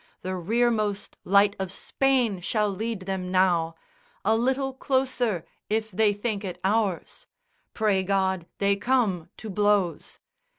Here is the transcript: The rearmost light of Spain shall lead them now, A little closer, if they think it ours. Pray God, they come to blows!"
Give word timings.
The 0.23 0.35
rearmost 0.35 1.15
light 1.23 1.55
of 1.59 1.71
Spain 1.71 2.39
shall 2.39 2.69
lead 2.71 3.01
them 3.01 3.29
now, 3.29 3.75
A 4.25 4.35
little 4.35 4.73
closer, 4.73 5.45
if 5.69 5.91
they 5.91 6.11
think 6.11 6.43
it 6.43 6.59
ours. 6.63 7.27
Pray 7.75 8.01
God, 8.01 8.47
they 8.57 8.75
come 8.77 9.29
to 9.37 9.47
blows!" 9.47 10.17